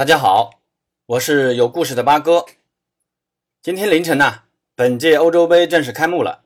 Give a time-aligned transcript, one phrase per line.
[0.00, 0.62] 大家好，
[1.04, 2.46] 我是有故事的八哥。
[3.60, 6.42] 今天凌晨呢，本届欧洲杯正式开幕了。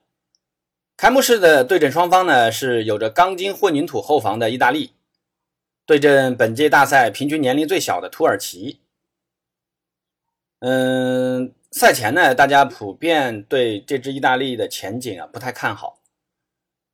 [0.97, 4.95] 开幕式的对阵双方呢是有着钢筋混凝土后防的意大利，
[5.87, 8.81] 对阵本届大赛平均年龄最小的土耳其。
[10.59, 16.01] 嗯，赛前呢，大家普遍对这支意大利的前景啊不太看好。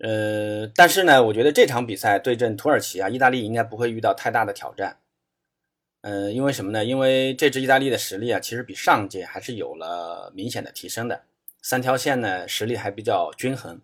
[0.00, 4.98] 呃，但是呢，我觉得这场比赛对阵土耳其啊，意大利应该不会遇到太大的挑战。
[6.02, 6.82] 呃，因为什么呢？
[6.82, 11.24] 因为这支意大利的实力啊，其实比上届还是有了明显的提升的。
[11.60, 13.82] 三条线呢，实力还比较均衡，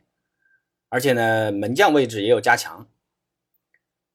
[0.88, 2.86] 而且呢，门将位置也有加强。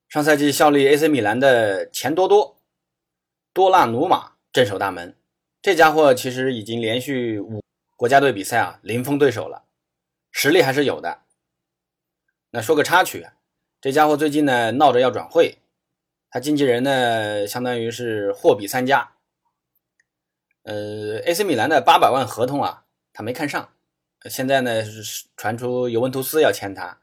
[0.09, 2.57] 上赛季效力 AC 米兰的钱多多
[3.53, 5.15] 多纳鲁马镇守大门，
[5.61, 7.61] 这家伙其实已经连续五
[7.95, 9.63] 国家队比赛啊零封对手了，
[10.31, 11.19] 实力还是有的。
[12.49, 13.27] 那说个插曲，
[13.79, 15.59] 这家伙最近呢闹着要转会。
[16.31, 19.11] 他经纪人呢，相当于是货比三家。
[20.63, 23.73] 呃，AC 米兰的八百万合同啊，他没看上。
[24.29, 26.97] 现在呢，是传出尤文图斯要签他，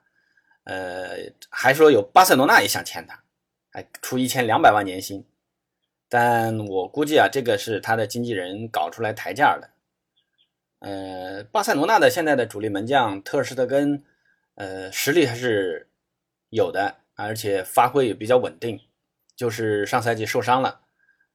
[0.64, 3.22] 呃，还说有巴塞罗那也想签他，
[3.70, 5.26] 还出一千两百万年薪。
[6.08, 9.68] 但我估计啊，这个是他的经纪人搞出来抬价的。
[10.78, 14.02] 呃，巴塞罗那的现在的主力门将特尔施特根，
[14.54, 15.90] 呃，实力还是
[16.48, 18.80] 有的，而且发挥也比较稳定。
[19.38, 20.80] 就是上赛季受伤了，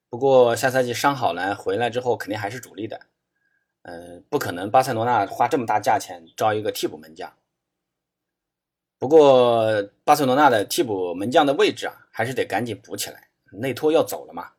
[0.09, 3.00] 不过下赛季伤好了回来之后肯定还是主力的。
[3.83, 7.33] 嗯，不可能巴塞罗那花这么大价钱招一个替补门将。
[9.00, 13.30] 不过巴塞罗那的替补门将的位置啊，还是得赶紧补起来。
[13.54, 14.52] 内托要走了嘛。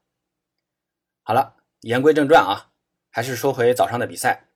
[1.22, 2.70] 好了，言归正传啊，
[3.10, 4.48] 还是说回早上的比赛。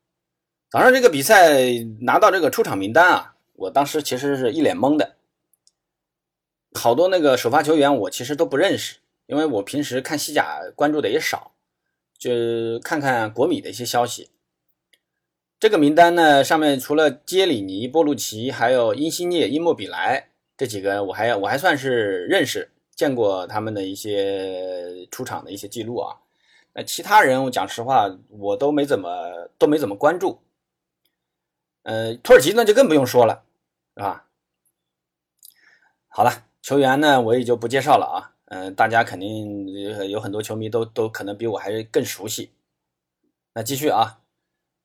[0.70, 1.60] 早上这个比赛
[2.00, 5.17] 拿到这个出场名单啊，我当时其实是一脸懵的。
[6.74, 11.52] 好多那个首发球员，我其实都不认识，因为我平时看西甲关注的也少，
[12.18, 14.30] 就看看国米的一些消息。
[15.58, 26.20] 这个名单呢，上面除了杰里尼、波鲁奇，还有因西涅、伊莫比莱这几个，我还我还算是认识，见过他们的一些出场的一些记录啊。
[26.74, 30.40] 那其他人，我讲实话，我都没怎么都没怎么关注。
[31.82, 33.42] 呃，土耳其那就更不用说了，
[33.96, 34.28] 是吧？
[36.08, 36.47] 好了。
[36.62, 38.34] 球员呢，我也就不介绍了啊。
[38.50, 39.68] 嗯，大家肯定
[40.08, 42.50] 有很多球迷都都可能比我还更熟悉。
[43.52, 44.20] 那继续啊，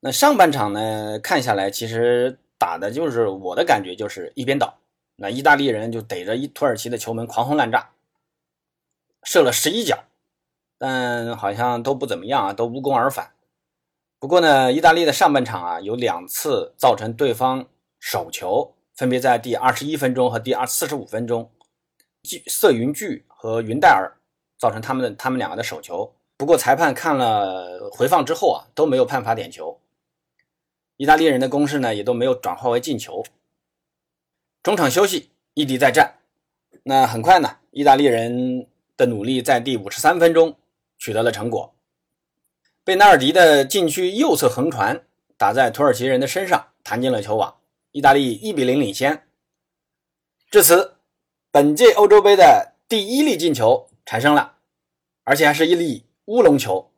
[0.01, 4.79] 那上半场呢，看下来其实打的就是我的感觉就是一边倒。
[5.15, 7.91] 那意大利人就逮着一土耳其的球门狂轰滥炸，
[9.23, 10.03] 射了十一脚，
[10.77, 13.31] 但好像都不怎么样啊，都无功而返。
[14.19, 17.65] 不过呢，意大利的上半场啊，有两次造成对方
[17.99, 21.49] 手球，分别在第二十一分钟和第二四十五分钟。
[22.47, 24.09] 色云巨和云戴尔
[24.57, 29.77] 造成他们的他们两个的手球，不过裁判看了回放之后啊，都没有判罚点球。
[30.95, 33.25] 意大利人的攻势呢，也都没有转化为进球。
[34.61, 36.15] 中场休息，异地再战。
[36.83, 40.55] 那很快呢，意大利人的努力在第五十三分钟
[40.97, 41.75] 取得了成果。
[42.85, 45.05] 贝纳尔迪的禁区右侧横传
[45.37, 47.57] 打在土耳其人的身上，弹进了球网。
[47.91, 49.27] 意大利一比零领先。
[50.49, 50.92] 至此。
[51.53, 54.55] 本届欧洲杯的第一粒进球产生了，
[55.23, 56.89] 而且还是一粒乌龙球。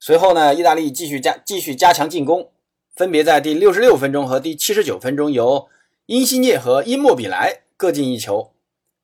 [0.00, 2.50] 随后呢，意大利继续加继续加强进攻，
[2.96, 5.68] 分别在第六十六分钟和第七十九分钟由
[6.06, 8.52] 因西涅和因莫比莱各进一球。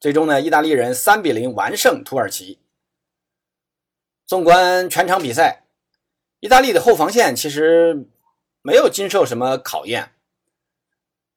[0.00, 2.58] 最终呢，意大利人三比零完胜土耳其。
[4.26, 5.62] 纵观全场比赛，
[6.40, 8.08] 意大利的后防线其实
[8.62, 10.10] 没有经受什么考验。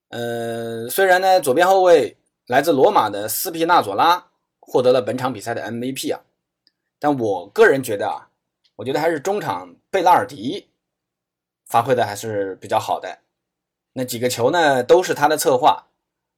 [0.10, 2.18] 呃，虽然呢，左边后卫。
[2.48, 4.28] 来自罗马的斯皮纳佐拉
[4.60, 6.22] 获得了本场比赛的 MVP 啊，
[7.00, 8.30] 但我个人觉得啊，
[8.76, 10.68] 我觉得还是中场贝拉尔迪
[11.66, 13.18] 发挥的还是比较好的。
[13.94, 15.88] 那几个球呢，都是他的策划，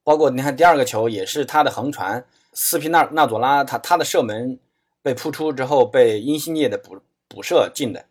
[0.02, 4.58] 包括你看第二个球也是他的横传，斯皮纳纳佐拉他他的射门
[5.02, 8.06] 被扑出之后被因西涅的补补射进的。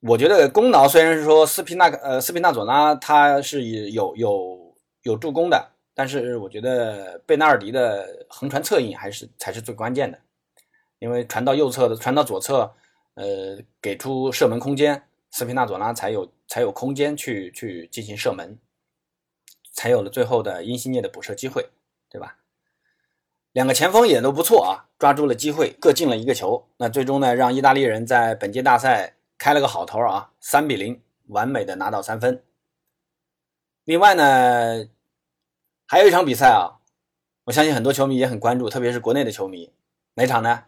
[0.00, 5.72] 我觉得功劳虽然是说斯皮纳呃斯皮纳佐拉他是有有有助攻的。
[5.98, 10.16] 但是我觉得贝纳尔迪的横传策应还是才是最关键的，
[11.00, 12.72] 因为传到右侧的传到左侧，
[13.14, 18.56] 呃，给出射门空间，斯皮纳佐拉才有才有空间去去进行射门，
[19.72, 21.68] 才有了最后的因西涅的补射机会，
[22.08, 22.36] 对吧？
[23.50, 26.68] 两个前锋也都不错啊，抓住了机会，各进了一个球。
[26.76, 32.40] 那最终呢，让意大利人在本届大赛开了个好头啊，三比零完美的拿到三分。
[33.82, 34.88] 另外呢。
[35.90, 36.80] 还有一场比赛啊，
[37.44, 39.72] 我相信很多球迷也很关注，特别是国内的球迷，
[40.14, 40.64] 哪场呢？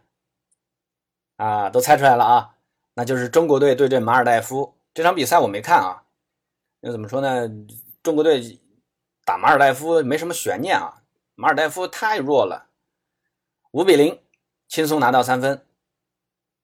[1.37, 2.55] 啊，都猜出来了啊，
[2.95, 6.05] 那就是中国队对阵马尔代夫这场比赛我没看啊，
[6.81, 7.47] 那怎么说呢？
[8.03, 8.63] 中国队
[9.27, 11.03] 打马尔代夫没什么悬念啊，
[11.35, 12.71] 马尔代夫太弱了，
[13.73, 14.19] 五比零
[14.69, 15.67] 轻松拿到三分。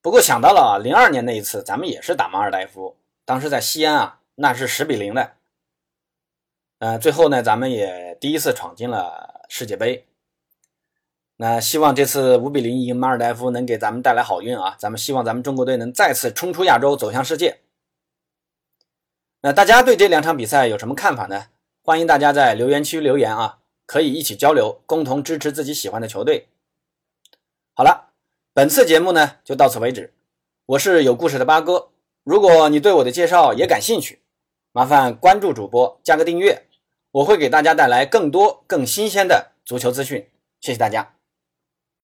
[0.01, 5.37] 不过想到了啊，零二年那一次咱们也是打马尔代夫，当时在西安啊，那是十比零的。
[6.79, 10.07] 呃，最后呢，咱们也第一次闯进了世界杯。
[11.37, 14.77] 那希望这次五比零赢马尔代夫能给咱们带来好运啊！
[14.79, 17.61] 咱们希望咱们中国队能再次冲出亚洲，走向世界。
[19.41, 21.47] 那大家对这两场比赛有什么看法呢？
[21.83, 26.49] 欢迎大家在留言区留言啊，可以一起交流，共同支持自己喜欢的球队。
[27.75, 28.11] 好了，
[28.53, 30.13] 本次节目呢就到此为止。
[30.67, 31.89] 我是有故事的八哥，
[32.23, 34.21] 如果你对我的介绍也感兴趣，
[34.77, 36.67] 麻烦关注主播，加个订阅，
[37.11, 40.29] 我会给大家带来更多更新鲜的足球资讯。
[40.61, 41.16] 谢谢大家。